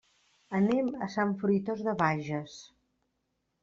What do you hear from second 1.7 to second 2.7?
de Bages.